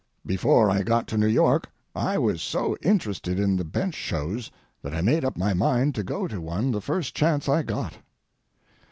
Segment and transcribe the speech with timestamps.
[0.25, 4.49] Before I got to New York I was so interested in the bench shows
[4.81, 7.97] that I made up my mind to go to one the first chance I got.